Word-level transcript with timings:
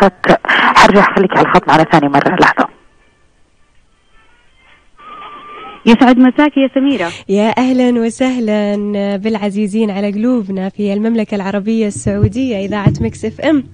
حرجع 0.00 1.14
خليك 1.16 1.36
على 1.36 1.46
الخط 1.46 1.68
مرة 1.68 1.84
ثانية 1.92 2.08
مرة 2.08 2.36
لحظة. 2.40 2.68
يسعد 5.86 6.18
مساك 6.18 6.56
يا 6.56 6.68
سميرة. 6.74 7.10
يا 7.28 7.54
أهلا 7.58 8.00
وسهلا 8.00 8.76
بالعزيزين 9.16 9.90
على 9.90 10.10
قلوبنا 10.12 10.68
في 10.68 10.92
المملكة 10.92 11.34
العربية 11.34 11.86
السعودية 11.86 12.66
إذاعة 12.66 12.92
Mix 13.00 13.24
FM. 13.24 13.64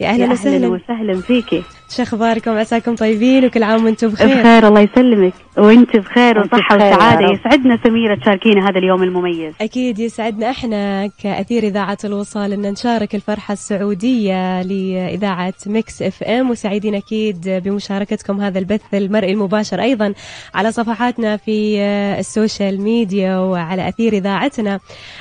يا 0.00 0.08
أهلا, 0.08 0.24
يا 0.24 0.30
وسهلا 0.30 0.56
أهلا 0.56 0.68
وسهلا. 0.68 1.20
فيكي. 1.20 1.62
شو 1.96 2.02
أخباركم 2.02 2.50
عساكم 2.50 2.94
طيبين 2.94 3.44
وكل 3.44 3.62
عام 3.62 3.84
وأنتم 3.84 4.08
بخير. 4.08 4.40
بخير 4.40 4.68
الله 4.68 4.80
يسلمك. 4.80 5.32
وأنت 5.58 5.96
بخير 5.96 6.38
وسعادة. 6.38 7.26
رب. 7.26 7.32
يسعدنا 7.32 7.78
سميرة 7.84 8.14
تشاركينا 8.14 8.68
هذا 8.68 8.78
اليوم 8.78 9.02
المميز. 9.02 9.54
أكيد 9.60 9.98
يسعدنا 9.98 10.50
إحنا 10.50 11.10
كأثير 11.22 11.62
إذاعة 11.62 11.98
الوصال 12.04 12.52
أن 12.52 12.62
نشارك 12.72 13.14
الفرحة 13.14 13.52
السعودية 13.52 14.62
لإذاعة 14.62 15.54
Mix 15.66 16.02
FM. 16.02 16.50
وسعيدين 16.50 16.94
أكيد 16.94 17.48
بمشاركتكم 17.64 18.40
هذا 18.40 18.58
البث 18.58 18.94
المرئي 18.94 19.32
المباشر 19.32 19.80
أيضا 19.80 20.14
على 20.54 20.72
صفحاتنا 20.72 21.36
في 21.36 21.80
ال 22.18 22.27
social 22.27 22.80
media 22.80 23.38
وعلى 23.38 23.88
أثير 23.88 24.12
إذاعتنا. 24.12 24.80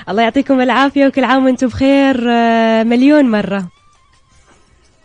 الله 0.09 0.23
يعطيكم 0.23 0.61
العافية 0.61 1.07
وكل 1.07 1.23
عام 1.23 1.45
وأنتم 1.45 1.67
بخير 1.67 2.21
مليون 2.84 3.31
مرة. 3.31 3.78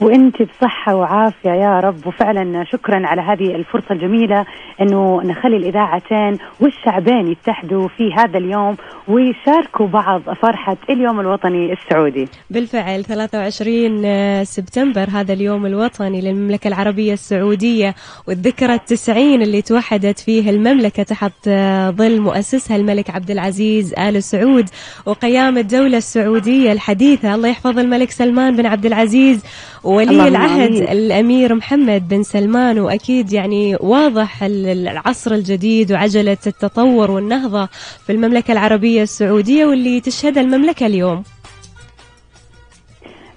وانت 0.05 0.43
بصحة 0.43 0.95
وعافية 0.95 1.51
يا 1.51 1.81
رب. 1.81 2.07
وفعلا 2.07 2.65
شكرا 2.65 3.07
على 3.07 3.23
هذه 3.23 3.55
الفرصة 3.55 3.87
الجميلة 3.91 4.47
إنه 4.81 5.23
نخلي 5.23 5.57
الإذاعتين 5.57 6.39
والشعبين 6.61 7.27
يتحدوا 7.29 7.89
في 7.89 8.13
هذا 8.13 8.39
اليوم 8.39 8.77
ويشاركوا 9.09 9.87
بعض 9.87 10.21
فرحة 10.23 10.77
اليوم 10.91 11.21
الوطني 11.21 11.73
السعودي. 11.73 12.29
بالفعل 12.51 13.05
23 13.05 14.45
سبتمبر 14.45 15.07
هذا 15.13 15.33
اليوم 15.33 15.67
الوطني 15.67 16.21
للمملكة 16.21 16.69
العربية 16.69 17.13
السعودية 17.13 17.95
والذكرى 18.29 18.75
التسعين 18.75 19.43
اللي 19.43 19.63
توحدت 19.63 20.19
فيه 20.19 20.51
المملكة 20.51 21.03
تحت 21.03 21.49
ظل 21.89 22.21
مؤسسها 22.21 22.77
الملك 22.77 23.11
عبد 23.11 23.31
العزيز 23.31 23.95
آل 23.99 24.23
سعود 24.23 24.69
وقيام 25.07 25.59
الدولة 25.59 25.97
السعودية 25.97 26.73
الحديثة. 26.73 27.35
الله 27.35 27.49
يحفظ 27.49 27.79
الملك 27.79 28.11
سلمان 28.11 28.57
بن 28.57 28.67
عبد 28.67 28.87
العزيز. 28.87 29.45
ولي 29.85 30.29
العهد 30.29 30.71
آمين. 30.71 30.83
الأمير 30.89 31.55
محمد 31.55 32.09
بن 32.09 32.23
سلمان 32.23 32.79
وأكيد 32.79 33.33
يعني 33.33 33.77
واضح 33.81 34.43
ال- 34.43 34.89
العصر 34.89 35.33
الجديد 35.35 35.93
وعجلة 35.93 36.37
التطور 36.47 37.11
والنهضة 37.11 37.67
في 38.07 38.13
المملكة 38.13 38.53
العربية 38.53 39.03
السعودية 39.03 39.67
واللي 39.67 40.01
تشهدها 40.01 40.43
المملكة 40.43 40.87
اليوم 40.87 41.23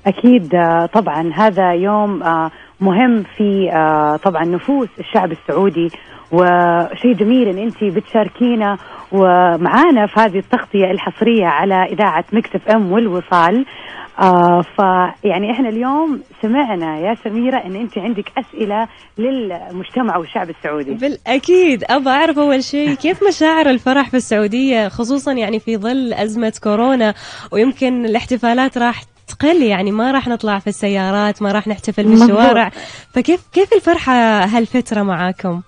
أكيد 0.07 0.55
آه، 0.55 0.85
طبعا 0.85 1.31
هذا 1.33 1.71
يوم 1.73 2.23
آه، 2.23 2.51
مهم 2.81 3.23
في 3.37 3.71
آه، 3.73 4.15
طبعا 4.23 4.45
نفوس 4.45 4.87
الشعب 4.99 5.31
السعودي 5.31 5.89
وشيء 6.31 7.13
جميل 7.13 7.47
إن 7.47 7.57
انت 7.57 7.83
بتشاركينا 7.83 8.77
ومعانا 9.11 10.07
في 10.07 10.19
هذه 10.19 10.37
التغطية 10.39 10.91
الحصرية 10.91 11.45
على 11.45 11.83
إذاعة 11.83 12.25
Mix 12.33 12.49
FM 12.55 12.91
والوصال 12.91 13.65
آه 14.21 14.61
فيعني 14.75 15.51
إحنا 15.51 15.69
اليوم 15.69 16.21
سمعنا 16.41 16.99
يا 16.99 17.15
سميرة 17.23 17.57
إن 17.57 17.75
انت 17.75 17.97
عندك 17.97 18.31
أسئلة 18.37 18.87
للمجتمع 19.17 20.17
والشعب 20.17 20.49
السعودي 20.49 20.93
بالأكيد 20.93 21.83
أبغى 21.89 22.13
أعرف 22.13 22.39
أول 22.39 22.63
شيء 22.63 22.93
كيف 22.93 23.19
مشاعر 23.27 23.69
الفرح 23.69 24.09
في 24.09 24.17
السعودية 24.17 24.87
خصوصا 24.87 25.31
يعني 25.33 25.59
في 25.59 25.77
ظل 25.77 26.13
أزمة 26.13 26.53
كورونا 26.63 27.13
ويمكن 27.51 28.05
الاحتفالات 28.05 28.77
راح 28.77 29.03
تقل 29.27 29.61
يعني 29.63 29.91
ما 29.91 30.11
راح 30.11 30.27
نطلع 30.27 30.59
في 30.59 30.67
السيارات 30.67 31.41
ما 31.41 31.51
راح 31.51 31.67
نحتفل 31.67 32.03
في 32.03 32.09
مظبوط. 32.09 32.29
الشوارع 32.29 32.71
فكيف 33.13 33.47
كيف 33.53 33.73
الفرحة 33.73 34.13
هالفترة 34.43 35.01
معاكم؟ 35.03 35.61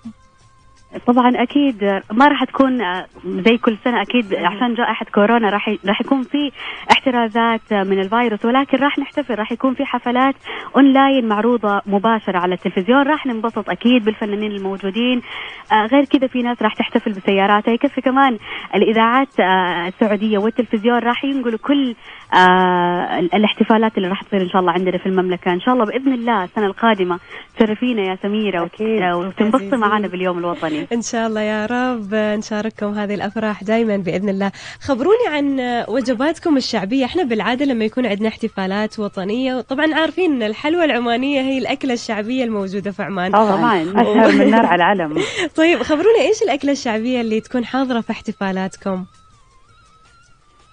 طبعا 1.06 1.32
أكيد 1.42 1.84
ما 2.12 2.28
راح 2.28 2.44
تكون 2.44 2.78
زي 3.24 3.58
كل 3.58 3.76
سنة 3.84 4.02
أكيد 4.02 4.34
عشان 4.34 4.74
جائحة 4.74 5.06
كورونا 5.14 5.50
راح 5.50 5.68
راح 5.86 6.00
يكون 6.00 6.22
في 6.22 6.50
احترازات 6.92 7.72
من 7.72 7.98
الفيروس 8.00 8.44
ولكن 8.44 8.78
راح 8.78 8.98
نحتفل 8.98 9.34
راح 9.34 9.52
يكون 9.52 9.74
في 9.74 9.84
حفلات 9.84 10.34
أونلاين 10.76 11.28
معروضة 11.28 11.80
مباشرة 11.86 12.38
على 12.38 12.54
التلفزيون. 12.54 13.02
راح 13.02 13.26
ننبسط 13.26 13.70
أكيد 13.70 14.04
بالفنانين 14.04 14.52
الموجودين. 14.52 15.22
آه، 15.72 15.86
غير 15.86 16.04
كذا 16.04 16.26
في 16.26 16.42
ناس 16.42 16.62
راح 16.62 16.74
تحتفل 16.74 17.12
بسياراتها. 17.12 17.72
يكفي 17.74 18.00
كمان 18.00 18.38
الإذاعات 18.74 19.40
آه، 19.40 19.88
السعودية 19.88 20.38
والتلفزيون 20.38 20.98
راح 20.98 21.24
ينقلوا 21.24 21.58
كل 21.58 21.94
آه، 22.34 23.18
ال- 23.18 23.34
الاحتفالات 23.34 23.96
اللي 23.96 24.08
راح 24.08 24.22
تصير 24.22 24.42
إن 24.42 24.48
شاء 24.48 24.60
الله 24.60 24.72
عندنا 24.72 24.98
في 24.98 25.06
المملكة. 25.06 25.52
إن 25.52 25.60
شاء 25.60 25.74
الله 25.74 25.84
بإذن 25.84 26.12
الله 26.12 26.44
السنة 26.44 26.66
القادمة 26.66 27.18
تشرفينا 27.56 28.02
يا 28.02 28.14
سميرة 28.22 28.70
وتنبسطي. 29.16 29.76
معنا 29.76 30.08
باليوم 30.08 30.38
الوطني. 30.38 30.79
إن 30.96 31.02
شاء 31.02 31.26
الله 31.26 31.40
يا 31.40 31.66
رب. 31.66 32.14
نشارككم 32.14 32.94
هذه 32.94 33.14
الأفراح 33.14 33.64
دائما 33.64 33.96
بإذن 33.96 34.28
الله. 34.28 34.52
خبروني 34.80 35.26
عن 35.28 35.60
وجباتكم 35.88 36.56
الشعبية. 36.56 37.04
إحنا 37.04 37.22
بالعادة 37.22 37.64
لما 37.64 37.84
يكون 37.84 38.06
عندنا 38.06 38.28
احتفالات 38.28 38.98
وطنية 38.98 39.60
طبعا 39.60 39.94
عارفين 39.94 40.32
أن 40.32 40.42
الحلوى 40.42 40.84
العمانية 40.84 41.40
هي 41.40 41.58
الأكلة 41.58 41.92
الشعبية 41.92 42.44
الموجودة 42.44 42.90
في 42.90 43.02
عمان. 43.02 43.32
طبعا. 43.32 43.82
أشهر 44.02 44.32
من 44.32 44.50
نار 44.50 44.66
على 44.66 44.76
العلم 44.92 45.22
طيب 45.56 45.82
خبرونا 45.82 46.20
إيش 46.20 46.42
الأكلة 46.42 46.72
الشعبية 46.72 47.20
اللي 47.20 47.40
تكون 47.40 47.64
حاضرة 47.64 48.00
في 48.00 48.10
احتفالاتكم؟ 48.10 49.04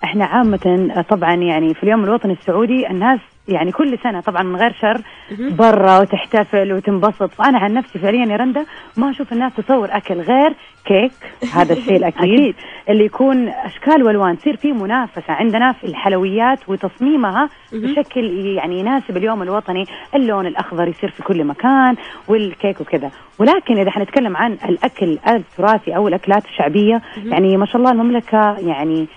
إحنا 0.04 0.26
عامة 0.26 1.04
طبعا 1.10 1.36
يعني 1.36 1.74
في 1.74 1.84
اليوم 1.84 2.04
الوطني 2.04 2.34
السعودي 2.34 2.88
الناس 2.90 3.20
يعني 3.48 3.72
كل 3.72 3.98
سنة 4.04 4.22
طبعا 4.22 4.44
من 4.44 4.56
غير 4.56 4.74
شر 4.82 5.02
برا 5.40 6.00
وتحتفل 6.00 6.74
وتنبسط. 6.74 7.34
فأنا 7.34 7.60
عن 7.60 7.74
نفسي 7.74 8.00
فعليا 8.00 8.26
يا 8.26 8.36
رندا 8.36 8.66
ما 8.98 9.10
أشوف 9.10 9.34
الناس 9.34 9.54
تصور 9.56 9.88
أكل 9.92 10.22
غير 10.22 10.56
كيك. 10.86 11.12
هذا 11.56 11.74
الشيء 11.74 11.96
الأكيد. 11.96 12.40
أكيد. 12.40 12.56
اللي 12.90 13.06
يكون 13.06 13.48
أشكال 13.48 14.04
وألوان 14.04 14.38
تصير 14.38 14.58
في 14.58 14.72
منافسة 14.72 15.34
عندنا 15.34 15.72
في 15.72 15.84
الحلويات 15.84 16.70
وتصميمها 16.70 17.50
بشكل 17.74 18.26
يعني 18.46 18.80
يناسب 18.80 19.18
اليوم 19.18 19.44
الوطني. 19.44 19.86
اللون 20.16 20.48
الأخضر 20.48 20.88
يصير 20.88 21.10
في 21.10 21.24
كل 21.24 21.44
مكان 21.44 21.96
والكيك 22.28 22.82
وكذا. 22.82 23.12
ولكن 23.40 23.78
إذا 23.78 23.92
حنتكلم 23.92 24.38
عن 24.38 24.52
الأكل 24.54 25.20
التراثي 25.28 25.96
أو 25.96 26.08
الأكلات 26.08 26.46
الشعبية 26.46 27.02
يعني 27.26 27.58
ما 27.58 27.66
شاء 27.66 27.78
الله 27.78 27.92
المملكة 27.92 28.58
يعني 28.60 29.08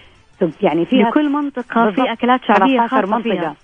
يعني 0.63 0.85
فيها 0.85 1.11
منطقة 1.17 1.85
بالضبط. 1.85 2.07
في 2.07 2.13
أكلات 2.13 2.41
شعبية 2.45 2.77
13 2.77 2.89
خاصة 2.89 3.17
منطقة 3.17 3.23
فيها. 3.23 3.55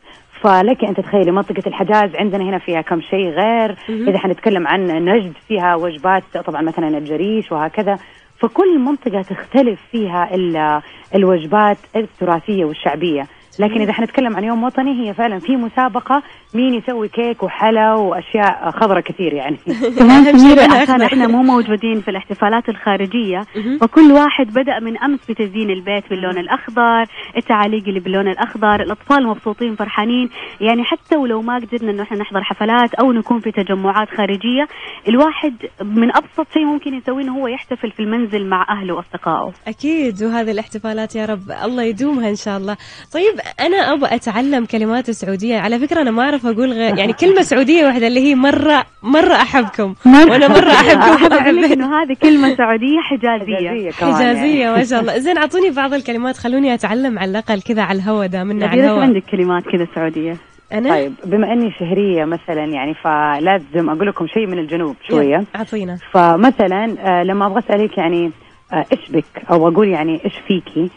فلك 0.41 0.84
أن 0.84 0.94
تتخيلي 0.94 1.30
منطقة 1.32 1.62
الحجاز 1.66 2.16
عندنا 2.16 2.44
هنا 2.44 2.58
فيها 2.58 2.80
كم 2.80 3.00
شيء 3.00 3.28
غير. 3.28 3.76
إذا 4.08 4.19
حنتكلم 4.19 4.66
عن 4.66 4.86
نجد 4.86 5.32
فيها 5.48 5.74
وجبات 5.74 6.22
طبعا 6.47 6.62
مثلا 6.62 6.88
الجريش 6.98 7.52
وهكذا. 7.52 7.98
فكل 8.38 8.78
منطقة 8.78 9.22
تختلف 9.22 9.80
فيها 9.92 10.34
ال- 10.34 10.80
الوجبات 11.14 11.78
التراثية 11.96 12.64
والشعبية. 12.64 13.22
لكن 13.59 13.81
إذا 13.81 13.93
حنتكلم 13.93 14.37
عن 14.37 14.44
يوم 14.44 14.65
وطني 14.65 15.09
هي 15.09 15.15
فعلا 15.15 15.39
في 15.39 15.56
مسابقة 15.56 16.22
مين 16.55 16.75
يسوي 16.75 17.09
كيك 17.09 17.43
وحلا 17.43 17.94
وأشياء 17.94 18.71
خضرة 18.71 19.00
كثير 19.00 19.33
يعني. 19.33 19.56
كمان 19.99 20.39
سميرة 20.39 20.62
عشان. 20.62 21.03
إحنا 21.03 21.27
مو 21.27 21.43
موجودين 21.43 22.00
في 22.00 22.11
الاحتفالات 22.11 22.69
الخارجية. 22.69 23.41
مهم. 23.56 23.78
فكل 23.78 24.12
واحد 24.12 24.47
بدأ 24.47 24.81
من 24.81 24.99
أمس 24.99 25.21
بتزيين 25.28 25.71
البيت 25.71 26.11
باللون 26.11 26.39
الأخضر 26.39 27.06
التعاليق 27.37 27.89
اللي 27.89 28.00
باللون 28.00 28.28
الأخضر 28.28 28.83
الأطفال 28.83 29.27
مبسوطين 29.27 29.77
فرحانين. 29.77 30.28
يعني 30.61 30.84
حتى 30.84 31.17
ولو 31.17 31.43
ما 31.43 31.55
قدرنا 31.56 31.91
إنه 31.91 32.03
إحنا 32.03 32.19
نحضر 32.19 32.43
حفلات 32.43 32.94
أو 32.94 33.12
نكون 33.12 33.41
في 33.41 33.50
تجمعات 33.50 34.09
خارجية 34.09 34.69
الواحد 35.09 35.55
من 35.83 36.17
أبسط 36.17 36.53
شيء 36.53 36.65
ممكن 36.65 36.94
يسويه 36.94 37.25
إنه 37.25 37.38
هو 37.38 37.47
يحتفل 37.47 37.91
في 37.91 38.00
المنزل 38.00 38.47
مع 38.47 38.67
أهله 38.69 38.94
وأصدقائه. 38.94 39.53
أكيد 39.69 40.23
وهذه 40.23 40.50
الاحتفالات 40.50 41.17
يا 41.17 41.27
رب 41.27 41.50
الله 41.65 41.83
يدومها 41.83 42.31
إن 42.31 42.37
شاء 42.37 42.56
الله. 42.59 42.77
طيب 43.15 43.34
أنا 43.60 43.92
أبغى 43.92 44.14
أتعلم 44.14 44.64
كلمات 44.64 45.10
سعودية. 45.10 45.58
على 45.58 45.78
فكرة 45.78 46.00
أنا 46.02 46.10
ما 46.10 46.22
أعرف 46.22 46.46
أقول 46.46 46.72
غير 46.72 46.98
يعني 46.98 47.12
كلمة 47.12 47.42
سعودية 47.42 47.84
واحدة 47.86 48.06
اللي 48.06 48.20
هي 48.20 48.34
مرة 48.34 48.84
مرة 49.02 49.34
أحبكم. 49.34 49.94
وأنا 50.06 50.48
مرة 50.48 50.70
أحبكم. 50.70 51.00
أحب 51.00 51.32
أقول 51.32 51.56
لك 51.56 51.62
وأحب 51.62 51.72
إنه 51.72 52.02
هذه 52.02 52.16
كلمة 52.22 52.56
سعودية 52.56 53.00
حجازية. 53.00 53.56
حجازية 53.56 53.90
كمان 53.90 54.37
يعني. 54.37 54.76
ما 54.76 54.84
شاء 54.84 55.00
الله. 55.00 55.19
زين 55.19 55.38
أعطوني 55.38 55.70
بعض 55.70 55.94
الكلمات. 55.94 56.37
خلوني 56.37 56.75
أتعلم 56.75 57.19
على 57.19 57.31
الأقل 57.31 57.62
كذا 57.62 57.82
على 57.82 57.98
الهوا 57.98 58.26
دامنا 58.26 58.66
على 58.66 58.81
الهوا. 58.84 59.02
عندك 59.02 59.22
كلمات 59.31 59.62
كذا 59.64 59.87
سعودية. 59.94 60.37
أنا؟ 60.72 60.90
طيب 60.90 61.12
بما 61.25 61.52
إني 61.52 61.72
شهرية 61.78 62.25
مثلا 62.25 62.64
يعني 62.64 62.94
فلازم 62.94 63.90
أقول 63.90 64.06
لكم 64.06 64.26
شيء 64.26 64.46
من 64.46 64.58
الجنوب 64.58 64.96
شوية. 65.08 65.44
أعطينا. 65.56 65.99
فمثلا 66.12 66.96
آه، 67.00 67.22
لما 67.22 67.46
أبغى 67.46 67.58
أسألك 67.58 67.99
يعني 67.99 68.26
آه، 68.26 68.31
إيش 68.72 69.10
بك 69.10 69.24
أو 69.50 69.68
أقول 69.68 69.88
يعني 69.88 70.24
إيش 70.24 70.34
فيكي. 70.48 70.90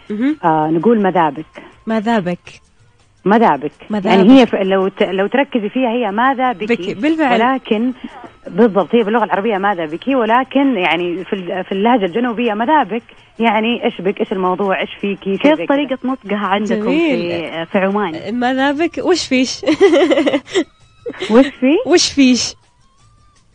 آه 0.44 0.68
نقول 0.72 1.02
مذابك 1.02 1.46
ماذا 1.88 2.20
بك 2.20 2.62
مذابك 3.26 3.72
مذابك. 3.90 4.06
يعني 4.18 4.40
هي 4.42 4.46
ف- 4.46 4.56
لو 4.56 4.88
ت- 4.88 5.04
لو 5.04 5.28
تركزي 5.28 5.70
فيها 5.70 5.90
هي 5.90 6.12
ماذا 6.12 6.52
بك 6.52 6.72
بك 6.72 6.98
بالفعل. 6.98 7.42
ولكن 7.42 7.92
بالضبط 8.48 8.96
هي 8.96 9.04
باللغة 9.04 9.24
العربية 9.24 9.58
ماذا 9.58 9.86
بك 9.86 10.08
ولكن 10.08 10.78
يعني 10.78 11.26
في 11.26 11.34
ال- 11.34 11.64
في 11.64 11.72
اللهجة 11.72 12.06
الجنوبية 12.06 12.54
مذابك 12.54 13.04
يعني 13.40 13.86
إيش 13.86 14.02
بك؟ 14.02 14.20
إيش 14.20 14.32
الموضوع؟ 14.32 14.80
إيش 14.82 14.90
فيكي؟ 15.02 15.38
كيف 15.38 15.62
طريقة 15.70 15.98
نطقها 16.04 16.38
عندكم 16.48 16.82
جميل. 16.84 17.20
في 17.32 17.66
في 17.66 17.78
عمان؟ 17.78 18.36
ماذا 18.40 18.72
بك 18.72 18.98
وش 19.04 19.28
فيش؟ 19.28 19.62
وش 21.32 21.46
في؟ 21.48 21.76
وش 21.88 22.12
فيش؟ 22.14 22.54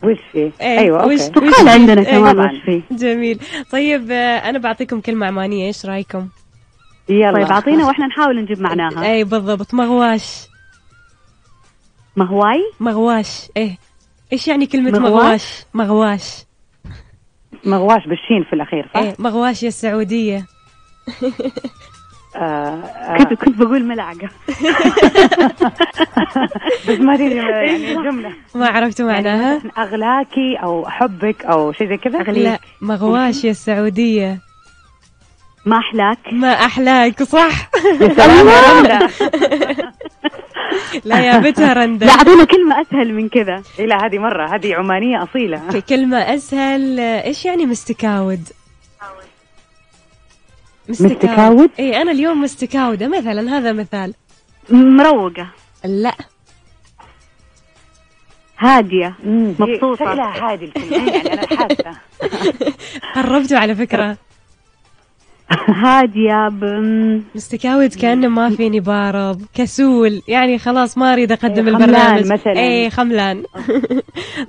وش 0.03 0.17
في؟ 0.31 0.51
إيه، 0.61 0.79
أيوه 0.79 1.05
وش- 1.05 1.21
أوكي 1.21 1.39
وش 1.47 1.53
قال 1.53 1.67
عندنا 1.69 2.03
كمان. 2.03 2.39
وش 2.39 2.61
في 2.65 2.81
جميل. 2.91 3.39
طيب 3.71 4.11
آه، 4.11 4.37
أنا 4.49 4.59
بعطيكم 4.59 5.01
كلمة 5.01 5.25
عمانية 5.27 5.67
إيش 5.67 5.85
رأيكم؟ 5.85 6.27
يلا. 7.09 7.33
طيب 7.33 7.51
أعطينا 7.51 7.85
وإحنا 7.87 8.07
نحاول 8.07 8.41
نجيب 8.41 8.61
معناها. 8.61 9.11
اي 9.11 9.23
بالضبط. 9.23 9.73
مغواش. 9.73 10.47
مهواي 12.15 12.61
مغواش. 12.79 13.41
إيه. 13.57 13.77
إيش 14.33 14.47
يعني 14.47 14.65
كلمة 14.65 14.99
مغواش؟ 14.99 15.11
مغواش؟ 15.13 15.65
مغواش. 15.73 16.45
مغواش 17.65 18.01
بالشين 18.07 18.43
في 18.49 18.53
الأخير 18.53 18.89
صح؟ 18.93 18.99
إيه 18.99 19.15
مغواش 19.19 19.63
يا 19.63 19.67
السعودية. 19.67 20.45
آه 22.35 23.17
كنت 23.17 23.33
كنت 23.33 23.57
بقول 23.57 23.83
ملعقة. 23.83 24.29
بس 26.89 26.99
ما 26.99 27.15
تدري 27.15 27.35
يعني 27.35 27.93
جملة. 27.93 28.33
ما 28.55 28.67
عرفتوا 28.67 29.11
يعني 29.11 29.23
معناها. 29.23 29.55
مثلاً 29.57 29.71
أغلاكي 29.77 30.55
أو 30.63 30.87
أحبك 30.87 31.45
أو 31.45 31.71
شيء 31.71 31.89
زي 31.89 31.97
كذا. 31.97 32.17
لا 32.19 32.59
مغواش 32.81 33.43
يا 33.43 33.51
السعودية. 33.51 34.39
ما 35.65 35.77
أحلاك. 35.77 36.17
ما 36.31 36.53
أحلاك 36.53 37.23
صح. 37.23 37.69
لا 41.05 41.19
يا 41.19 41.39
بتها 41.39 41.73
رندا. 41.73 42.05
لا 42.05 42.11
أعطينا 42.11 42.43
كلمة 42.43 42.81
أسهل 42.81 43.13
من 43.13 43.29
كذا. 43.29 43.63
إيه 43.79 43.85
لا 43.85 44.05
هذه 44.05 44.17
مرة. 44.17 44.55
هذه 44.55 44.75
عمانية 44.75 45.23
أصيلة. 45.23 45.57
في 45.69 45.81
كلمة 45.81 46.17
أسهل. 46.17 46.99
آه، 46.99 47.23
إيش 47.23 47.45
يعني 47.45 47.65
مستكاود؟ 47.65 48.39
مستكاود؟ 50.89 51.69
إي 51.79 52.01
أنا 52.01 52.11
اليوم 52.11 52.41
مستكاودة 52.41 53.07
مثلا 53.07 53.57
هذا 53.57 53.73
مثال. 53.73 54.13
مروقة. 54.69 55.47
لا. 55.85 56.15
هادية. 58.59 59.15
مبسوطة. 59.25 60.05
شكلها 60.05 60.53
هذه 60.53 60.63
الكلمة 60.63 60.97
يعني 60.97 61.33
أنا 61.33 61.47
حاسة. 61.47 61.97
قربتوا 63.15 63.57
على 63.57 63.75
فكرة. 63.75 64.17
هادية 65.67 66.49
مستكاود 67.35 67.93
كأنه 67.93 68.27
ما 68.27 68.49
فيني 68.49 68.79
بارض 68.79 69.41
كسول. 69.53 70.21
يعني 70.27 70.57
خلاص 70.57 70.97
ما 70.97 71.13
أريد 71.13 71.31
أقدم 71.31 71.67
إيه، 71.67 71.73
خملان 71.73 71.89
البرنامج. 71.89 72.31
مثلاً. 72.33 72.59
إي 72.59 72.89
خملان. 72.89 73.37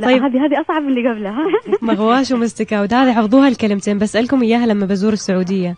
لا 0.00 0.06
طيب. 0.06 0.22
هذه 0.22 0.44
هذه 0.46 0.60
أصعب 0.60 0.82
من 0.82 0.88
اللي 0.88 1.10
قبلها. 1.10 1.36
مغواش 1.94 2.30
ومستكاود 2.30 2.94
هذه 2.94 3.12
حفظوها 3.12 3.48
الكلمتين 3.48 3.98
بسألكم 3.98 4.42
إياها 4.42 4.66
لما 4.66 4.86
بزور 4.86 5.12
السعودية. 5.12 5.76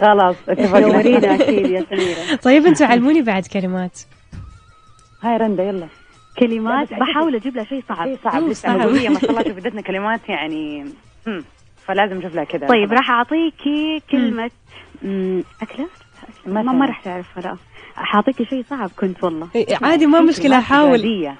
خلاص 0.00 0.36
اتفقنا 0.48 1.00
أكيد 1.00 1.24
يا 1.70 1.84
سميرة. 1.90 2.36
طيب 2.46 2.66
أنتوا 2.66 2.86
علموني 2.86 3.22
بعد 3.22 3.46
كلمات. 3.46 4.00
هاي 5.22 5.36
رندا 5.36 5.62
يلا. 5.62 5.88
كلمات 6.38 6.94
بحاول 6.94 7.34
أجيب 7.36 7.56
لها 7.56 7.64
شيء 7.64 7.82
صعب. 7.88 8.16
صعب. 8.24 8.42
لسه 8.42 8.76
ما 8.76 8.82
شاء 9.20 9.30
الله 9.30 9.42
شوف 9.48 9.56
ادتنا 9.58 9.80
كلمات 9.80 10.28
يعني 10.28 10.84
مم. 11.26 11.44
فلازم 11.86 12.16
نشوف 12.18 12.34
لها 12.34 12.44
كذا. 12.44 12.66
طيب 12.66 12.92
راح 12.92 13.10
أعطيكي 13.10 14.02
كلمة. 14.10 14.50
م، 15.02 15.40
أكلة؟ 15.62 15.86
ما. 16.46 16.62
ما 16.62 16.86
راح 16.86 17.00
تعرفها 17.00 17.42
لا 17.42 17.56
حاعطيكي 17.96 18.44
شيء 18.44 18.64
صعب 18.70 18.90
كنت 18.96 19.24
والله. 19.24 19.48
إيه، 19.54 19.66
عادي 19.82 20.06
ما 20.06 20.30
أحاول 20.58 20.98
حجازية. 20.98 21.36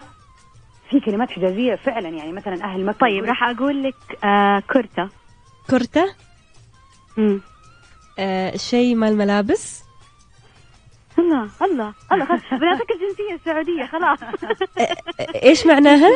في 0.91 1.01
كلمات 1.01 1.31
حجازية 1.31 1.75
فعلا 1.75 2.09
يعني 2.09 2.33
مثلا 2.33 2.65
أهل 2.65 2.85
مكة 2.85 2.99
طيب 2.99 3.25
راح 3.25 3.43
أقول 3.43 3.83
لك 3.83 4.25
آه 4.25 4.63
كرتة. 4.71 5.09
كرتة؟ 5.71 6.15
مم. 7.17 7.41
آه 8.19 8.57
شيء 8.57 8.95
مال 8.95 9.17
ملابس؟ 9.17 9.83
الله 11.19 11.49
الله 11.63 11.93
الله 12.13 12.25
خلاص 12.25 12.41
بنعطيك 12.53 12.87
الجنسية 12.91 13.35
السعودية 13.35 13.87
خلاص. 13.87 14.19
إيش 15.45 15.67
معناها؟ 15.67 16.11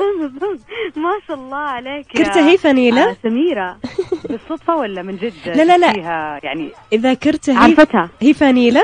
ما 0.96 1.12
شاء 1.28 1.36
الله 1.36 1.56
عليك 1.56 2.14
يا- 2.14 2.24
كرتة 2.24 2.48
هي 2.50 2.58
فنيلة؟ 2.58 3.10
آه 3.10 3.16
سميرة. 3.22 3.78
بالصدفة 4.28 4.76
ولا 4.76 5.02
من 5.02 5.16
جد؟ 5.16 5.32
لا، 5.46 5.62
لا، 5.64 5.78
لا. 5.78 5.92
فيها 5.92 6.40
يعني 6.42 6.70
إذا 6.92 7.14
كرتة 7.14 7.52
هي 7.52 7.56
عرفتها. 7.56 8.08
هي 8.20 8.34
فانيلة 8.34 8.82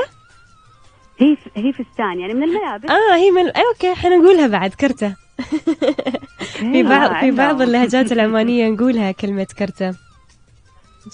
هي 1.19 1.37
هي 1.55 1.73
فستان 1.73 2.19
يعني 2.19 2.33
من 2.33 2.43
الملابس. 2.43 2.89
آه 2.89 3.15
هي 3.15 3.31
من 3.31 3.47
أوكي 3.51 3.95
حنقولها 3.95 4.47
بعد 4.47 4.73
كرتة 4.73 5.15
في 6.59 6.83
بعض 6.83 7.19
في 7.19 7.31
بعض 7.31 7.61
اللهجات 7.61 8.11
العمانية 8.11 8.69
نقولها 8.69 9.11
كلمة 9.11 9.47
كرتة. 9.59 9.95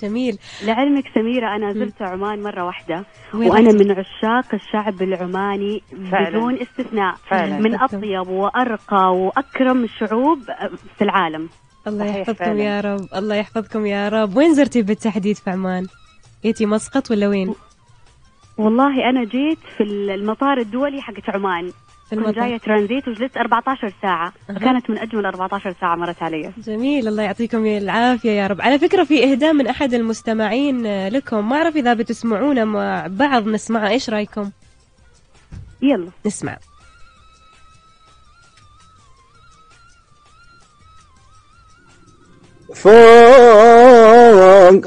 جميل 0.01 0.37
لعلمك 0.65 1.03
سميرة 1.15 1.55
أنا 1.55 1.73
زرت 1.73 2.01
عمان 2.01 2.43
مرة 2.43 2.65
واحدة 2.65 3.05
وأنا؟ 3.33 3.71
من 3.73 3.91
عشاق 3.91 4.53
الشعب 4.53 5.01
العماني 5.01 5.81
فعلاً. 6.11 6.29
بدون 6.29 6.59
استثناء 6.59 7.15
فعلاً. 7.29 7.59
من 7.59 7.81
أطيب 7.81 8.27
وأرقى 8.27 9.15
وأكرم 9.15 9.83
الشعوب 9.83 10.39
في 10.97 11.03
العالم 11.03 11.49
الله 11.87 12.05
يحفظكم 12.05 12.33
فعلاً. 12.45 12.63
يا 12.63 12.81
رب 12.81 13.07
الله 13.15 13.35
يحفظكم 13.35 13.85
يا 13.85 14.09
رب 14.09 14.37
وين 14.37 14.53
زرتي 14.53 14.81
بالتحديد 14.81 15.35
في 15.37 15.49
عمان؟ 15.49 15.87
جيتي 16.43 16.65
مسقط 16.65 17.11
ولا 17.11 17.27
وين؟ 17.27 17.55
والله 18.57 19.09
أنا 19.09 19.23
جيت 19.23 19.59
في 19.77 19.83
المطار 19.83 20.57
الدولي 20.57 21.01
حقت 21.01 21.29
عمان 21.29 21.71
في 22.15 22.19
المطار 22.25 22.47
جاية 22.47 22.57
ترانزيت 22.57 23.07
وجلست 23.07 23.37
14 23.37 23.93
ساعة. 24.01 24.33
أها. 24.49 24.59
كانت 24.59 24.89
من 24.89 24.97
أجمل 24.97 25.25
14 25.25 25.75
ساعة 25.81 25.95
مرت 25.95 26.23
علي. 26.23 26.51
جميل 26.57 27.07
الله 27.07 27.23
يعطيكم 27.23 27.65
العافية 27.65 28.31
يا 28.31 28.47
رب. 28.47 28.61
على 28.61 28.79
فكرة 28.79 29.03
في 29.03 29.31
إهداء 29.31 29.53
من 29.53 29.67
أحد 29.67 29.93
المستمعين 29.93 31.07
لكم. 31.07 31.49
ما 31.49 31.55
أعرف 31.55 31.75
إذا 31.75 31.93
بتسمعونا 31.93 32.65
مع 32.65 33.07
بعض 33.09 33.47
نسمعه 33.47 33.89
إيش 33.89 34.09
رأيكم؟ 34.09 34.49
يلا. 35.81 36.07
نسمع. 36.25 36.57
فوق 42.73 42.93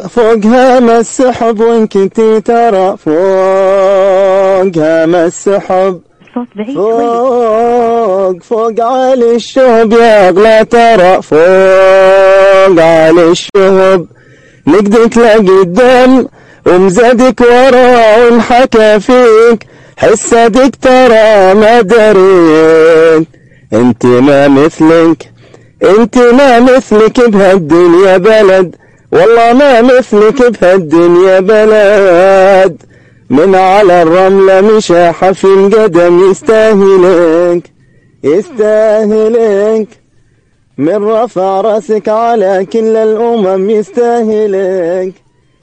فوق 0.07 0.47
هام 0.47 0.91
السحب 0.91 1.61
وإن 1.61 1.87
كنتي 1.87 2.41
ترى 2.41 2.97
فوق 2.97 4.77
هام 4.79 5.15
السحب 5.15 6.01
الصوت 6.37 6.49
بعيد 6.57 6.75
فوق 6.75 8.43
فوق 8.43 8.81
علي 8.81 9.35
الشهب 9.35 9.93
يا 9.93 10.29
أغلى 10.29 10.65
ترى. 10.71 11.23
فوق 11.23 12.85
علي 12.85 13.31
الشهب 13.31 14.07
نقدك 14.67 15.13
تلاقي 15.13 15.63
الدم. 15.63 16.27
ومزادك 16.67 17.41
ورا 17.41 18.17
والحكى 18.25 19.01
فيك 19.01 19.67
حسدك 19.97 20.77
ترى 20.83 21.55
ما 21.55 21.81
دريت 21.81 23.27
أنت 23.73 24.07
ما 24.07 24.49
مثلك 24.49 25.31
أنت 25.85 26.19
ما 26.19 26.61
مثلك 26.61 27.29
بهالدنيا 27.31 28.17
بلد. 28.17 28.77
والله 29.13 29.53
ما 29.53 29.83
مثلك 29.83 30.61
بهالدنيا 30.61 31.41
بلد. 31.41 32.83
من 33.31 33.55
على 33.55 34.03
الرملة 34.03 34.61
مشى 34.61 35.13
حفي 35.13 35.45
القدم 35.45 36.31
يستاهلك 36.31 37.71
يستاهلك. 38.25 39.89
من 40.79 41.05
رفع 41.05 41.61
رأسك 41.61 42.09
على 42.09 42.67
كل 42.73 42.97
الأمم 42.97 43.71
يستاهلك 43.71 45.13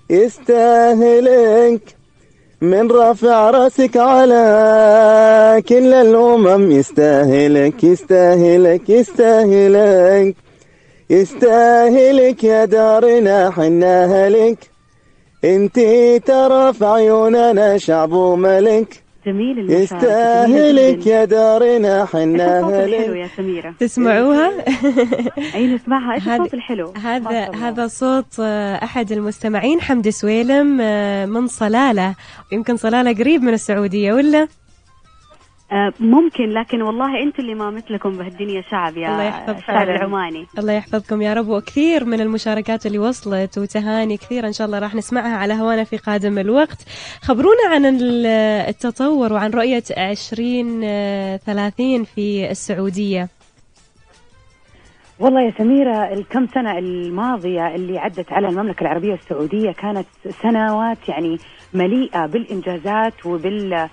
يستاهلك. 0.10 1.82
من 2.62 2.92
رفع 2.92 3.50
رأسك 3.50 3.98
على 3.98 5.64
كل 5.70 5.94
الأمم 5.94 6.72
يستاهلك 6.72 7.84
يستاهلك 7.84 8.90
يستاهلك. 8.90 10.36
يستاهلك 11.10 12.44
يا 12.44 12.66
دارنا 12.66 13.52
حناها 13.52 14.30
لك 14.30 14.73
انتي 15.44 16.20
ترى 16.20 16.74
في 16.74 16.86
عيوننا 16.86 17.78
شعب 17.78 18.12
وملك 18.12 19.04
جميل 19.26 19.72
يستاهلك 19.72 21.08
يا 21.08 21.26
دارنا 21.26 22.02
إيش 22.02 22.04
الصوت 22.04 22.22
حناها 22.22 22.86
الحلو 22.86 23.14
لك 23.14 23.18
يا 23.18 23.30
سميرة. 23.38 23.76
تسمعوها؟ 23.80 24.52
أي 25.56 25.68
نسمعها. 25.68 26.14
إيش 26.14 26.28
الصوت 26.28 26.54
الحلو؟ 26.54 26.94
هذا. 27.04 27.56
هذا 27.56 27.88
صوت 27.88 28.40
آه، 28.40 28.76
أحد 28.84 29.12
المستمعين 29.12 29.82
حمدي 29.82 30.12
سويلم 30.12 30.78
آه، 30.82 31.26
من 31.26 31.48
صلالة. 31.48 32.16
يمكن 32.52 32.78
صلالة 32.78 33.14
قريب 33.14 33.42
من 33.42 33.54
السعودية 33.54 34.14
ولا؟ 34.14 34.48
ممكن 36.00 36.50
لكن 36.50 36.82
والله 36.82 37.24
أنتم 37.24 37.44
اللي 37.44 37.56
ما 37.56 37.70
مثلكم 37.70 38.10
بهالدنيا 38.18 38.62
شعب 38.72 38.98
يا 38.98 39.08
الله 39.12 39.24
يحفظ 39.24 39.50
الشعب 39.50 39.76
فعلاً. 39.76 39.96
العماني. 39.96 40.46
الله 40.58 40.74
يحفظكم 40.74 41.22
يا 41.22 41.34
رب. 41.34 41.48
وكثير 41.50 42.06
من 42.06 42.22
المشاركات 42.22 42.86
اللي 42.86 43.00
وصلت 43.00 43.58
وتهاني 43.58 44.18
كثير 44.18 44.48
إن 44.48 44.54
شاء 44.54 44.68
الله 44.68 44.80
راح 44.80 44.96
نسمعها 44.96 45.38
على 45.38 45.54
هوانا 45.54 45.84
في 45.84 45.98
قادم 45.98 46.40
الوقت. 46.40 46.86
خبرونا 47.22 47.68
عن 47.70 47.86
ال- 47.86 48.26
التطور 48.70 49.34
وعن 49.34 49.52
رؤية 49.52 49.84
2030 49.98 52.04
في 52.04 52.52
السعودية. 52.52 53.30
والله 55.20 55.42
يا 55.42 55.54
سميرة 55.58 56.14
الكم 56.14 56.48
سنة 56.48 56.78
الماضية 56.78 57.76
اللي 57.76 58.00
عدت 58.00 58.34
على 58.34 58.48
المملكة 58.48 58.82
العربية 58.82 59.14
السعودية 59.14 59.72
كانت 59.72 60.08
سنوات 60.44 60.98
يعني 61.10 61.38
مليئة 61.74 62.26
بالإنجازات 62.26 63.26
وبال 63.26 63.90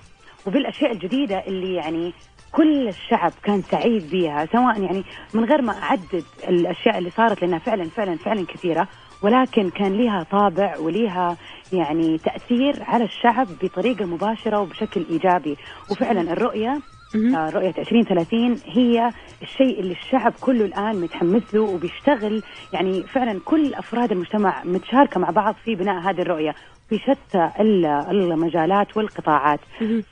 وبالأشياء 0.47 0.93
الجديدة 0.93 1.45
اللي 1.47 1.75
يعني 1.75 2.13
كل 2.53 2.89
الشعب 2.89 3.33
كان 3.43 3.63
سعيد 3.63 4.11
بها 4.11 4.47
سواء 4.53 4.83
يعني 4.83 5.05
من 5.35 5.45
غير 5.45 5.63
ما 5.63 5.73
أعدد 5.83 6.25
الأشياء 6.49 6.99
اللي 6.99 7.11
صارت 7.11 7.43
لأنها 7.43 7.59
فعلا 7.59 7.85
فعلا 7.85 8.17
فعلا 8.17 8.47
كثيرة 8.47 8.89
ولكن 9.23 9.71
كان 9.71 9.93
لها 9.93 10.23
طابع 10.31 10.79
ولها 10.79 11.37
يعني 11.73 12.19
تأثير 12.19 12.83
على 12.83 13.05
الشعب 13.05 13.47
بطريقة 13.63 14.05
مباشرة 14.05 14.61
وبشكل 14.61 15.07
إيجابي. 15.11 15.57
وفعلا 15.91 16.33
الرؤية 16.33 16.81
آه، 17.15 17.51
رؤية 17.51 17.75
2030 17.79 18.57
هي 18.67 19.13
الشيء 19.43 19.81
اللي 19.81 19.93
الشعب 19.93 20.33
كله 20.41 20.65
الآن 20.65 21.01
متحمس 21.01 21.55
له 21.55 21.63
وبيشتغل. 21.63 22.43
يعني 22.73 23.03
فعلا 23.03 23.41
كل 23.45 23.75
أفراد 23.75 24.13
المجتمع 24.13 24.65
متشاركة 24.65 25.21
مع 25.21 25.31
بعض 25.31 25.55
في 25.65 25.75
بناء 25.75 26.01
هذه 26.01 26.23
الرؤية. 26.23 26.55
في 26.91 26.99
شتى 26.99 27.51
ال- 27.61 27.87
المجالات 28.11 28.97
والقطاعات. 28.97 29.61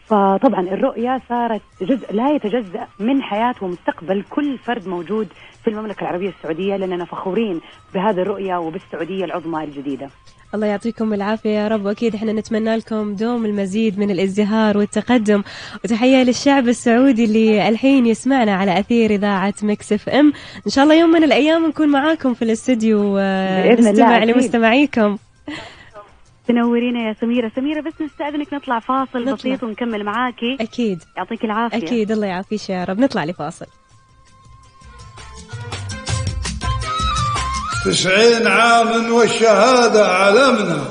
فطبعا 0.06 0.60
الرؤية 0.60 1.20
صارت 1.28 1.60
جزء 1.82 2.12
لا 2.12 2.30
يتجزأ 2.34 2.86
من 3.00 3.22
حياة 3.22 3.54
ومستقبل 3.62 4.22
كل 4.30 4.58
فرد 4.58 4.88
موجود 4.88 5.28
في 5.64 5.70
المملكة 5.70 6.00
العربية 6.02 6.28
السعودية 6.28 6.76
لأننا 6.76 7.04
فخورين 7.04 7.60
بهذه 7.94 8.22
الرؤية 8.22 8.56
وبالسعودية 8.56 9.24
العظمى 9.24 9.64
الجديدة. 9.64 10.08
الله 10.54 10.66
يعطيكم 10.66 11.14
العافية 11.14 11.50
يا 11.50 11.68
رب 11.68 11.84
وأكيد 11.84 12.14
إحنا 12.14 12.32
نتمنى 12.32 12.76
لكم 12.76 13.14
دوم 13.14 13.44
المزيد 13.44 13.98
من 13.98 14.10
الازدهار 14.10 14.78
والتقدم. 14.78 15.42
وتحية 15.84 16.22
للشعب 16.22 16.68
السعودي 16.68 17.24
اللي 17.24 17.68
الحين 17.68 18.06
يسمعنا 18.06 18.52
على 18.54 18.78
أثير 18.80 19.10
إذاعة 19.10 19.54
Mix 19.62 19.92
FM. 19.92 20.32
إن 20.66 20.70
شاء 20.70 20.84
الله 20.84 20.94
يوم 20.94 21.10
من 21.10 21.24
الأيام 21.24 21.66
نكون 21.66 21.88
معاكم 21.88 22.34
في 22.34 22.42
الاستديو 22.42 23.18
آه، 23.18 23.62
بإذن 23.68 23.78
الله، 23.78 23.90
نستمع 23.92 24.16
أكيد. 24.16 24.30
لمستمعيكم. 24.30 25.16
تنورينا 26.48 27.08
يا 27.08 27.16
سميرة. 27.20 27.52
سميرة 27.56 27.80
بس 27.80 27.92
نستأذنك 28.00 28.54
نطلع 28.54 28.78
فاصل 28.78 29.20
نطلع. 29.20 29.34
بسيط 29.34 29.62
ونكمل 29.62 30.04
معاكي. 30.04 30.56
أكيد. 30.60 31.02
يعطيك 31.16 31.44
العافية. 31.44 31.76
أكيد. 31.76 32.10
الله 32.10 32.26
يعافيك 32.26 32.70
يا 32.70 32.84
رب. 32.84 32.98
نطلع 32.98 33.24
لفاصل. 33.24 33.66
تسعين 37.84 38.46
عام 38.46 39.12
والشهادة 39.12 40.08
علمنا. 40.08 40.84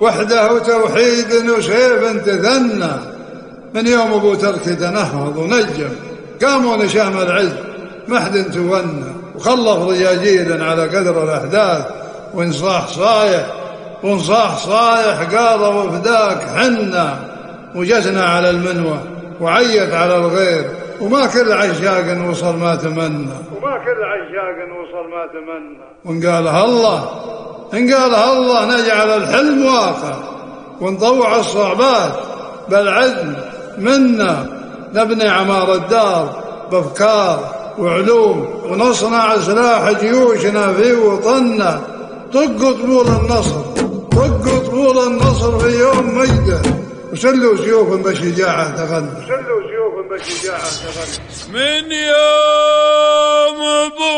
وحده 0.00 0.52
وتوحيد 0.52 1.32
وسيف 1.32 2.26
تثنى 2.26 2.92
من 3.74 3.86
يوم 3.86 4.12
أبو 4.12 4.34
ترك 4.34 4.62
تنهض 4.62 5.36
ونجم 5.36 5.90
قاموا 6.42 6.76
نشام 6.76 7.18
العز. 7.18 7.54
محد 8.08 8.50
تونى 8.52 9.04
وخلف 9.34 9.78
رجاجيل 9.88 10.62
على 10.62 10.82
قدر 10.82 11.24
الأحداث. 11.24 11.86
وانصاح 12.34 12.86
صايح. 12.86 13.61
وانصاح 14.02 14.56
صايح 14.56 15.36
قال 15.36 15.60
وفداك 15.60 16.42
حنا 16.42 17.16
وجسنا 17.74 18.24
على 18.24 18.50
المنوى 18.50 18.98
وعيت 19.40 19.92
على 19.92 20.16
الغير 20.16 20.70
وما 21.00 21.26
كل 21.26 21.52
عشاق 21.52 22.28
وصل 22.30 22.56
ما 22.56 22.74
تمنى. 22.74 23.32
وما 23.56 23.78
كل 23.84 24.00
عشاق 24.04 24.56
وصل 24.80 25.10
ما 25.10 25.26
تمنى. 25.26 25.78
وإن 26.04 26.26
قالها 26.26 26.64
الله 26.64 27.10
إن 27.74 27.94
قالها 27.94 28.32
الله 28.32 28.64
نجعل 28.64 29.08
الحلم 29.08 29.66
واقع 29.66 30.16
ونطوع 30.80 31.36
الصعبات 31.36 32.12
بالعزم 32.68 33.34
منا 33.78 34.46
نبني 34.94 35.28
عمار 35.28 35.74
الدار 35.74 36.42
بافكار 36.72 37.54
وعلوم 37.78 38.48
ونصنع 38.64 39.38
سلاح 39.38 39.90
جيوشنا 39.90 40.72
في 40.72 40.92
وطننا. 40.92 41.80
طقوا 42.32 42.72
طبول 42.72 43.06
النصر. 43.06 43.71
طقوا 44.16 44.58
طبول 44.58 44.98
النصر 44.98 45.58
في 45.58 45.78
يوم 45.78 46.18
مجده 46.18 46.62
وسلوا 47.12 47.56
سيوف 47.56 47.88
بشجاعة 47.88 48.76
تغنى 48.76 49.26
سلوا 49.26 49.60
سيوف 49.68 49.94
بشجاعة 50.10 50.70
تغنى 50.82 51.18
من 51.52 51.92
يوم 51.92 53.60
ابو 53.62 54.12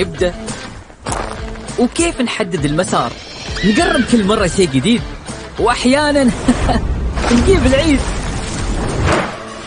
نبدأ. 0.00 0.34
وكيف 1.78 2.20
نحدد 2.20 2.64
المسار؟ 2.64 3.12
نقرب 3.64 4.04
كل 4.12 4.24
مرة 4.24 4.46
شيء 4.46 4.68
جديد. 4.74 5.02
وأحيانا 5.58 6.30
نجيب 7.32 7.66
العيد. 7.66 8.00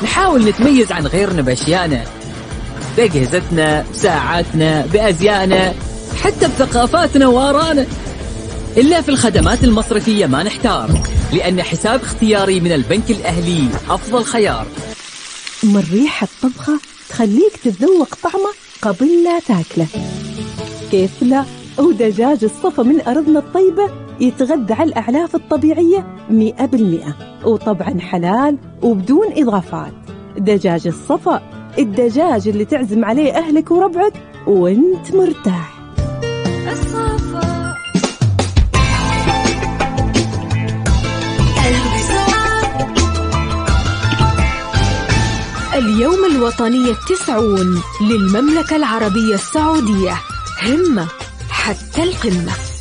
نحاول 0.03 0.45
نتميز 0.45 0.91
عن 0.91 1.07
غيرنا 1.07 1.41
بأشيائنا 1.41 2.03
بأجهزتنا 2.97 3.85
بساعاتنا 3.93 4.85
بأزيائنا 4.93 5.73
حتى 6.23 6.47
بثقافاتنا 6.47 7.27
وآرانا 7.27 7.85
إلا 8.77 9.01
في 9.01 9.09
الخدمات 9.09 9.63
المصرفية 9.63 10.25
ما 10.25 10.43
نحتار 10.43 10.89
لأن 11.33 11.61
حساب 11.63 12.01
اختياري 12.01 12.59
من 12.59 12.71
البنك 12.71 13.09
الأهلي 13.11 13.67
أفضل 13.89 14.23
خيار. 14.23 14.65
من 15.63 15.83
ريحة 15.91 16.27
طبخة 16.43 16.79
تخليك 17.09 17.57
تتذوق 17.63 18.15
طعمه 18.23 18.49
قبل 18.81 19.23
لا 19.23 19.39
تاكله. 19.39 19.87
كيف 20.93 21.23
لا 21.23 21.45
ودجاج 21.79 22.43
الصفا 22.43 22.83
من 22.83 23.01
أرضنا 23.07 23.39
الطيبة 23.39 23.89
يتغذى 24.19 24.73
على 24.73 24.89
الأعلاف 24.89 25.35
الطبيعية 25.35 26.07
مئة 26.29 26.65
بالمئة. 26.65 27.15
وطبعا 27.45 27.99
حلال 27.99 28.57
وبدون 28.81 29.27
إضافات. 29.37 29.93
دجاج 30.37 30.87
الصفا 30.87 31.41
الدجاج 31.79 32.47
اللي 32.47 32.65
تعزم 32.65 33.05
عليه 33.05 33.37
أهلك 33.37 33.71
وربعك 33.71 34.13
وانت 34.47 35.15
مرتاح. 35.15 35.73
اليوم 45.75 46.25
الوطني 46.31 46.91
التسعون 46.91 47.81
للمملكة 48.01 48.75
العربية 48.75 49.35
السعودية. 49.35 50.32
همة 50.61 51.07
حتى 51.49 52.03
القمة. 52.03 52.72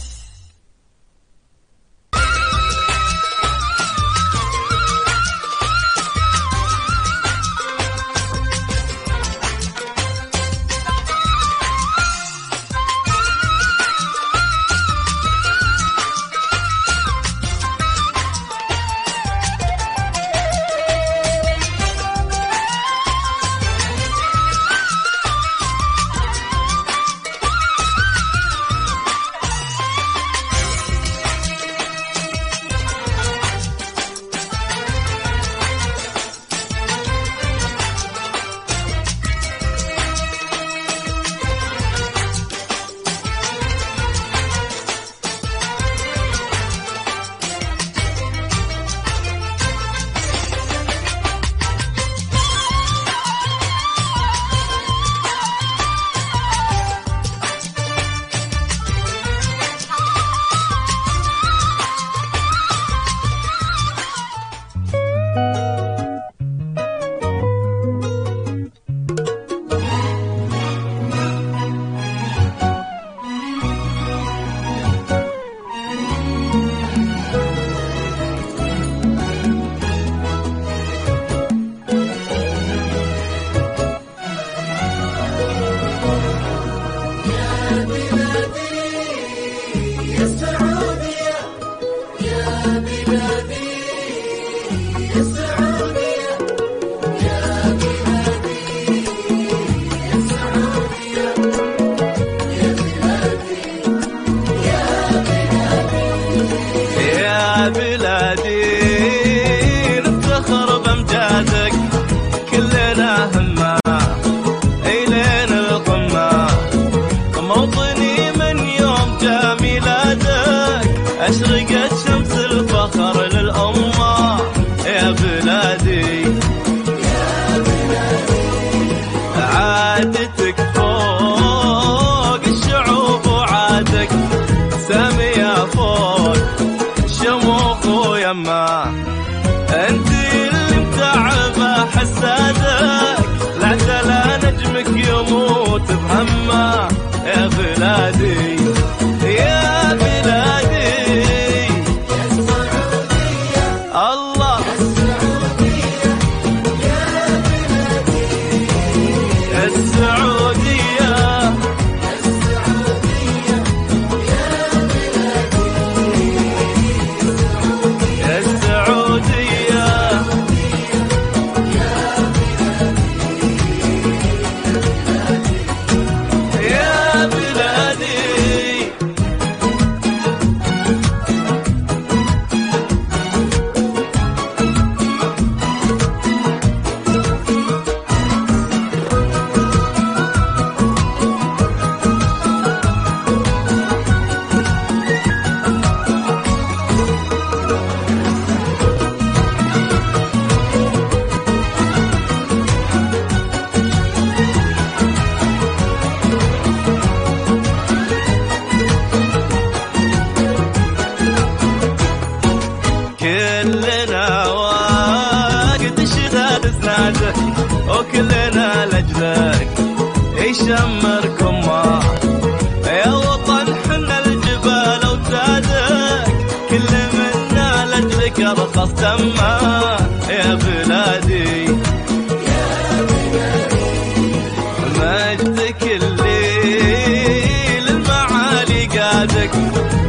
حياتك 239.03 239.55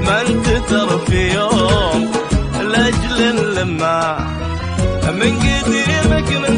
ما 0.05 0.23
تتر 0.23 0.99
في 1.05 1.33
يوم 1.33 2.11
لأجل 2.61 3.21
اللمة 3.21 4.17
من 5.19 5.33
قديمك 5.39 6.29
من 6.31 6.52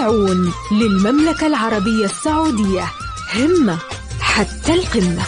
تسعون 0.00 0.52
للمملكة 0.72 1.46
العربية 1.46 2.04
السعودية. 2.04 2.84
همة 3.34 3.78
حتى 4.20 4.74
القمة. 4.74 5.24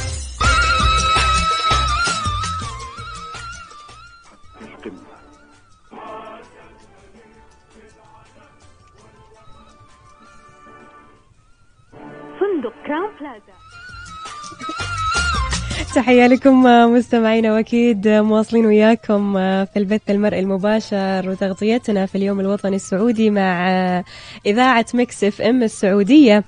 فندق 12.40 12.74
كرام 12.86 13.10
بلازا. 13.20 13.71
تحية 15.94 16.26
لكم 16.26 16.62
مستمعينا. 16.94 17.52
وأكيد 17.52 18.08
مواصلين 18.08 18.66
وياكم 18.66 19.32
في 19.64 19.76
البث 19.76 20.10
المرئي 20.10 20.40
المباشر 20.40 21.22
وتغطيتنا 21.26 22.06
في 22.06 22.14
اليوم 22.14 22.40
الوطني 22.40 22.76
السعودي 22.76 23.30
مع 23.30 23.68
إذاعة 24.46 24.86
Mix 24.94 25.24
FM 25.24 25.62
السعودية. 25.62 26.44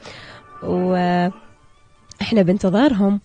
وإحنا 0.62 1.32
بانتظارهم. 2.32 3.20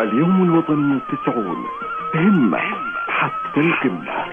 اليوم 0.00 0.42
الوطني 0.42 1.00
التسعون 1.00 1.56
همة 2.14 2.58
حتى 3.08 3.60
القمة. 3.60 4.27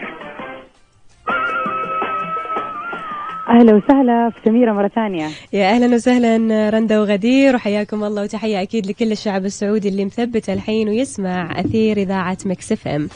أهلا 3.50 3.76
وسهلا 3.76 4.30
في 4.30 4.40
سميرة 4.46 4.74
مرة 4.74 4.88
ثانية. 4.88 5.28
يا 5.54 5.70
أهلا 5.70 5.96
وسهلا 5.96 6.70
رندا 6.70 7.00
وغدير 7.00 7.56
وحياكم 7.56 8.04
الله 8.04 8.24
وتحية 8.24 8.62
أكيد 8.62 8.88
لكل 8.88 9.12
الشعب 9.12 9.46
السعودي 9.46 9.90
اللي 9.90 10.06
مثبت 10.06 10.50
الحين 10.50 10.90
ويسمع 10.90 11.60
أثير 11.60 11.98
إذاعة 11.98 12.38
Mix 12.46 12.72
FM. 12.72 13.08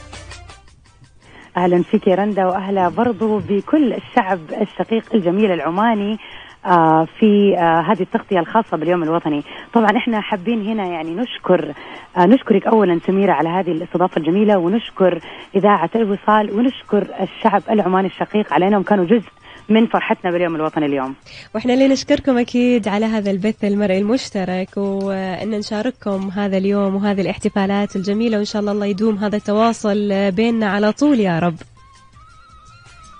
أهلا 1.57 1.83
فيك 1.83 2.07
يا 2.07 2.15
رندا 2.15 2.45
واهلا 2.45 2.89
برضو 2.89 3.39
بكل 3.39 3.93
الشعب 3.93 4.39
الشقيق 4.61 5.03
الجميل 5.15 5.51
العماني 5.51 6.17
آه 6.65 7.07
في 7.19 7.55
آه 7.57 7.81
هذه 7.81 8.01
التغطية 8.01 8.39
الخاصة 8.39 8.77
باليوم 8.77 9.03
الوطني. 9.03 9.43
طبعا 9.73 9.97
إحنا 9.97 10.21
حابين 10.21 10.61
هنا 10.67 10.85
يعني 10.85 11.15
نشكر 11.15 11.73
آه 12.17 12.25
نشكرك 12.25 12.67
أولا 12.67 12.99
سميرة 13.07 13.31
على 13.31 13.49
هذه 13.49 13.71
الاستضافة 13.71 14.17
الجميلة 14.17 14.57
ونشكر 14.57 15.19
إذاعة 15.55 15.89
الوصال 15.95 16.51
ونشكر 16.57 17.07
الشعب 17.21 17.61
العماني 17.69 18.07
الشقيق 18.07 18.53
على 18.53 18.67
أنهم 18.67 18.83
كانوا 18.83 19.05
جزء 19.05 19.29
من 19.69 19.88
فرحتنا 19.88 20.32
باليوم 20.32 20.55
الوطني 20.55 20.86
اليوم. 20.86 21.15
وإحنا 21.55 21.73
اللي 21.73 21.88
نشكركم 21.88 22.38
أكيد 22.38 22.88
على 22.88 23.05
هذا 23.05 23.32
البث 23.32 23.63
المرئي 23.63 23.99
المشترك 23.99 24.77
وإن 24.77 25.49
نشارككم 25.49 26.29
هذا 26.29 26.58
اليوم 26.58 26.95
وهذه 26.95 27.21
الاحتفالات 27.21 27.95
الجميلة 27.95 28.38
وإن 28.38 28.45
شاء 28.45 28.60
الله 28.60 28.71
الله 28.71 28.86
يدوم 28.86 29.17
هذا 29.17 29.38
التواصل 29.38 30.32
بيننا 30.32 30.69
على 30.69 30.91
طول 30.91 31.19
يا 31.19 31.39
رب. 31.39 31.55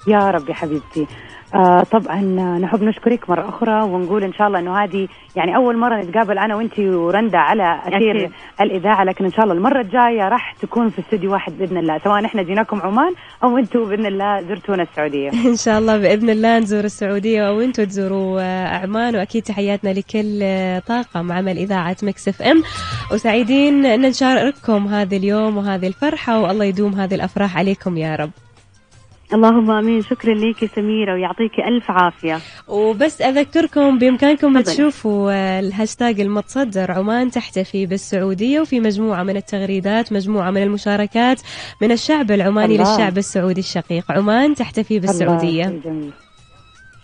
يا 0.08 0.32
رب 0.32 0.50
يا 0.50 0.54
حبيبتي. 0.54 1.08
آه 1.56 1.84
طبعا 1.92 2.22
نحب 2.60 2.84
نشكرك 2.84 3.30
مرة 3.30 3.50
أخرى 3.50 3.82
ونقول 3.84 4.24
إن 4.24 4.34
شاء 4.34 4.48
الله 4.48 4.60
إنه 4.60 4.84
هذه 4.84 5.08
يعني 5.36 5.56
أول 5.56 5.78
مرة 5.78 6.02
نتقابل 6.02 6.38
أنا 6.38 6.56
وأنت 6.56 6.80
ورندا 6.80 7.38
على 7.38 7.82
أثير 7.86 8.18
أكيد. 8.18 8.32
الإذاعة 8.62 9.04
لكن 9.04 9.26
إن 9.26 9.32
شاء 9.32 9.44
الله 9.44 9.54
المرة 9.54 9.82
الجاية 9.82 10.30
راح 10.30 10.54
تكون 10.54 10.90
في 10.90 11.00
استوديو 11.00 11.32
واحد 11.32 11.58
بإذن 11.58 11.78
الله 11.78 12.00
سواء 12.04 12.26
إحنا 12.26 12.44
جيناكم 12.44 12.82
عمان 12.82 13.14
أو 13.44 13.58
أنتم 13.58 13.86
بإذن 13.86 14.06
الله 14.06 14.42
زرتونا 14.42 14.84
السعودية. 14.84 15.30
إن 15.52 15.56
شاء 15.56 15.80
الله 15.80 15.98
بإذن 15.98 16.30
الله 16.30 16.60
نزور 16.60 16.84
السعودية 16.84 17.48
أو 17.48 17.62
أنتم 17.62 17.84
تزوروا 17.84 18.42
عمان 18.68 19.16
وأكيد 19.16 19.44
تحياتنا 19.44 19.90
لكل 19.90 20.40
طاقم 20.88 21.32
عمل 21.32 21.58
إذاعة 21.58 21.98
Mix 22.04 22.28
FM. 22.28 22.64
وسعيدين 23.14 23.86
إن 23.86 24.02
نشارككم 24.02 24.88
هذا 24.88 25.16
اليوم 25.16 25.58
وهذه 25.58 25.88
الفرحة 25.88 26.40
والله 26.40 26.66
يدوم 26.66 26.94
هذه 26.94 27.16
الأفراح 27.16 27.58
عليكم 27.58 27.98
يا 27.98 28.16
رب. 28.16 28.32
اللهم 29.34 29.72
آمين. 29.72 30.02
شكرا 30.02 30.34
لك 30.34 30.66
سميرة 30.76 31.14
ويعطيك 31.14 31.60
ألف 31.60 31.92
عافية. 31.92 32.40
وبس 32.68 33.22
أذكركم 33.22 34.00
بإمكانكم. 34.00 34.62
تشوفوا 34.62 35.32
آه، 35.32 35.60
الهاشتاج 35.60 36.20
المتصدر 36.22 36.92
عمان 36.92 37.32
تحتفي 37.32 37.86
بالسعودية 37.86 38.60
وفي 38.60 38.80
مجموعة 38.80 39.24
من 39.24 39.38
التغريدات 39.38 40.14
مجموعة 40.14 40.52
من 40.52 40.64
المشاركات 40.64 41.42
من 41.82 41.92
الشعب 41.92 42.32
العماني 42.32 42.76
الله. 42.76 42.92
للشعب 42.92 43.18
السعودي 43.18 43.60
الشقيق. 43.60 44.12
عمان 44.12 44.56
تحتفي 44.56 45.00
بالسعودية. 45.00 45.66
الله 45.66 45.82
جميل. 45.86 46.12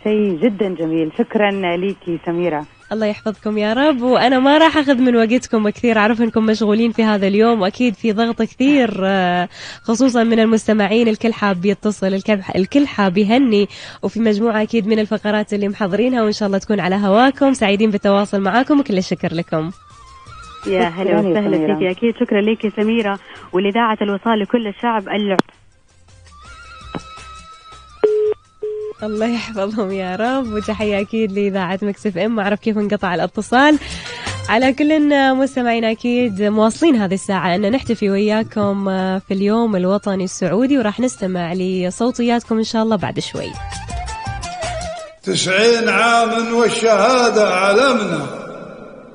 شيء 0.04 0.40
جدا 0.44 0.76
جميل. 0.76 1.12
شكرا 1.18 1.78
ليكي 1.78 2.20
سميرة. 2.26 2.66
الله 2.96 3.06
يحفظكم 3.06 3.58
يا 3.58 3.74
رب. 3.74 4.02
وأنا 4.02 4.40
ما 4.40 4.58
راح 4.58 4.78
أخذ 4.78 4.96
من 4.96 5.16
وقتكم 5.16 5.70
كثير. 5.70 5.98
أعرف 5.98 6.22
إنكم 6.22 6.46
مشغولين 6.46 6.92
في 6.92 7.04
هذا 7.04 7.28
اليوم 7.28 7.62
وأكيد 7.62 7.94
في 7.94 8.12
ضغط 8.12 8.42
كثير 8.42 9.02
آه، 9.04 9.50
خصوصا 9.84 10.24
من 10.24 10.40
المستمعين. 10.40 11.08
الكل 11.08 11.34
حاب 11.34 11.66
يتصل 11.66 12.22
الكل 12.56 12.88
حاب 12.88 13.18
يهني. 13.18 13.68
وفي 14.04 14.20
مجموعة 14.20 14.62
أكيد 14.62 14.88
من 14.88 15.00
الفقرات 15.00 15.54
اللي 15.54 15.68
محضرينها 15.68 16.24
وإن 16.24 16.32
شاء 16.32 16.48
الله 16.48 16.58
تكون 16.58 16.80
على 16.80 16.96
هواكم. 16.96 17.54
سعيدين 17.54 17.92
بالتواصل 17.92 18.42
معاكم 18.42 18.80
وكل 18.80 18.98
الشكر 18.98 19.34
لكم. 19.34 19.72
يا 20.68 20.88
هلا 20.88 21.20
وسهلا. 21.20 21.76
فيك. 21.76 21.98
أكيد 21.98 22.14
شكرا 22.20 22.42
لك 22.42 22.74
سميرة 22.76 23.20
ولإذاعة 23.54 23.98
الوصال 24.02 24.40
لكل 24.40 24.68
الشعب. 24.68 25.08
الع... 25.10 25.38
الله 29.04 29.26
يحفظهم 29.26 29.92
يا 29.92 30.16
رب 30.16 30.54
وتحية 30.54 31.00
أكيد 31.02 31.32
لإذاعة 31.32 31.80
مكسف 31.82 32.18
إم. 32.18 32.36
ما 32.36 32.44
أعرف 32.44 32.60
كيف 32.60 32.78
انقطع 32.78 33.16
الاتصال. 33.16 33.80
على 34.50 34.74
كل 34.74 35.36
مستمعين 35.36 35.86
أكيد 35.86 36.42
مواصلين 36.42 36.96
هذه 36.96 37.14
الساعة 37.14 37.56
أن 37.56 37.72
نحتفي 37.72 38.10
وياكم 38.10 38.86
في 39.20 39.34
اليوم 39.34 39.76
الوطني 39.76 40.24
السعودي 40.24 40.78
وراح 40.78 41.00
نستمع 41.00 41.54
لصوتياتكم 41.54 42.58
إن 42.58 42.64
شاء 42.64 42.84
الله 42.84 42.96
بعد 42.96 43.20
شوي. 43.20 43.52
تسعين 45.24 45.90
عاما 45.90 46.54
والشهادة 46.54 47.54
علمنا 47.54 48.26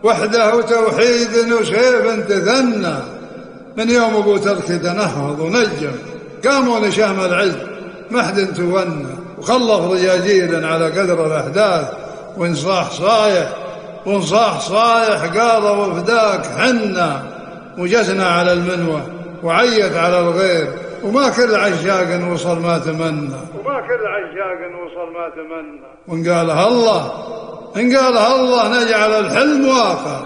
وحده 0.04 0.56
وتوحيد 0.56 1.52
وسيف 1.52 2.28
تثنى 2.28 2.94
من 3.76 3.90
يوم 3.90 4.16
أبو 4.16 4.36
تركي 4.36 4.78
تنهض 4.78 5.40
ونجم 5.40 5.92
قاموا 6.44 6.80
لشام 6.80 7.20
العز 7.20 7.56
محد 8.10 8.54
تونى. 8.54 9.19
وخلف 9.40 9.92
رجاجيل 9.92 10.64
على 10.64 10.84
قدر 10.84 11.26
الأحداث 11.26 11.92
وانصاح 12.36 12.90
صايح 12.90 13.48
وانصاح 14.06 14.60
صايح 14.60 15.24
قال 15.24 15.64
وفداك 15.78 16.46
حنا 16.58 17.22
وجسنا 17.78 18.28
على 18.28 18.52
المنوى 18.52 19.02
وعيت 19.42 19.96
على 19.96 20.20
الغير 20.20 20.68
وما 21.04 21.28
كل 21.28 21.54
عشاق 21.54 22.32
وصل 22.32 22.58
ما 22.58 22.78
تمنى. 22.78 23.30
وما 23.58 23.80
كل 23.80 24.06
عشاق 24.06 24.58
وصل 24.84 25.12
ما 25.12 25.28
تمنى. 25.28 25.80
وإن 26.08 26.28
قالها 26.28 26.68
الله 26.68 27.12
إن 27.76 27.96
قالها 27.96 28.34
الله 28.40 28.84
نجعل 28.84 29.10
الحلم 29.10 29.68
واقع 29.68 30.20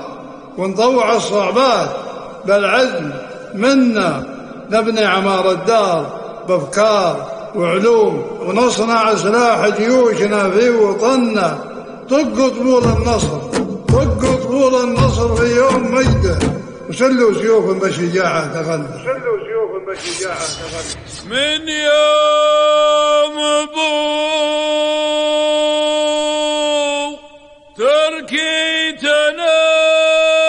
ونطوع 0.59 1.13
الصعبات 1.13 1.89
بالعزم 2.45 3.11
منا 3.55 4.23
نبني 4.71 5.05
عمار 5.05 5.51
الدار 5.51 6.07
بأفكار 6.49 7.34
وعلوم 7.55 8.23
ونصنع 8.41 9.15
سلاح 9.15 9.69
جيوشنا 9.69 10.51
في 10.51 10.71
وطننا 10.71 11.59
طق 12.11 12.49
طبول 12.49 12.85
النصر 12.85 13.39
طق 13.89 14.43
طبول 14.45 14.75
النصر 14.85 15.37
في 15.37 15.57
يوم 15.57 15.95
مجده. 15.95 16.39
وسلوا 16.89 17.35
سيوف 17.35 17.65
بشجاعة 17.85 18.47
تغنى 18.63 18.87
سلوا 19.05 19.39
سيوف 19.47 19.71
بشجاعة 19.89 20.39
تغنى 20.39 20.95
من 21.31 21.69
يوم 21.69 23.37
ابو 23.63 23.91